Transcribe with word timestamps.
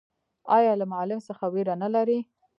ایا 0.57 0.73
له 0.79 0.85
معلم 0.91 1.19
څخه 1.27 1.43
ویره 1.53 1.75
نلري؟ 1.83 2.19